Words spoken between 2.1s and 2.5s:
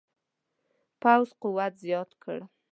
کړ.